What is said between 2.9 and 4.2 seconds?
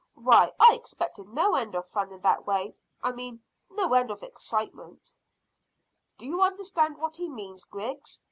I mean, no end